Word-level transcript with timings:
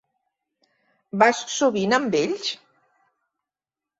Vas 1.23 1.41
sovint 1.57 1.95
amb 1.99 2.17
ells? 2.21 2.49